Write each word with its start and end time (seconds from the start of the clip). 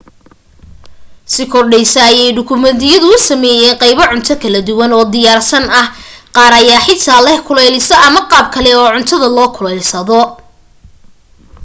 si 1.31 1.43
kordhaysa 1.51 1.99
ayay 2.09 2.29
dukaamadu 2.37 2.85
u 3.09 3.11
sameysanayaan 3.27 3.79
qaybo 3.81 4.03
cunto 4.11 4.33
kala 4.41 4.59
duwan 4.67 4.91
oo 4.97 5.05
diyaarsan 5.13 5.65
ah 5.79 5.87
qaar 6.35 6.53
ayaa 6.61 6.85
xitaa 6.85 7.25
leh 7.27 7.37
kuleeliso 7.47 7.95
ama 8.07 8.19
qaab 8.31 8.45
kale 8.53 8.71
oo 8.81 8.89
cuntada 8.95 9.27
la 9.37 9.43
kululaysto 9.55 10.19